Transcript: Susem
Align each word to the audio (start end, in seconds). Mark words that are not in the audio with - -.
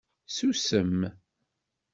Susem 0.37 0.97